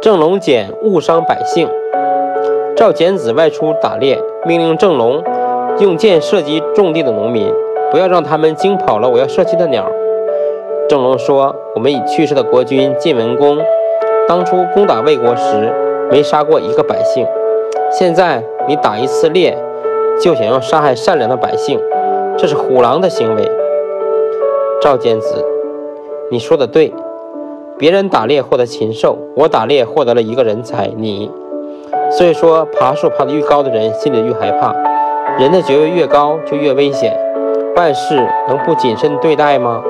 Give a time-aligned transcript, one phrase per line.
[0.00, 1.68] 郑龙简误伤百姓。
[2.76, 5.20] 赵简子外出打猎，命令郑龙
[5.80, 7.52] 用箭射击种地的农民，
[7.90, 9.90] 不要让他们惊跑了我要射击的鸟。
[10.88, 13.58] 郑龙说：“我们已去世的国君晋文公，
[14.28, 15.74] 当初攻打魏国时
[16.08, 17.26] 没杀过一个百姓，
[17.90, 19.58] 现在你打一次猎，
[20.20, 21.80] 就想要杀害善良的百姓，
[22.36, 23.50] 这是虎狼的行为。”
[24.80, 25.44] 赵简子，
[26.30, 26.94] 你说的对，
[27.78, 31.30] 别人打猎获得禽兽，我打猎获得了一个人才，你。
[32.10, 34.74] 所以说，爬树爬得越高的人，心里越害怕。
[35.38, 37.16] 人的爵位越高，就越危险。
[37.76, 38.16] 办事
[38.48, 39.80] 能不谨慎对待吗？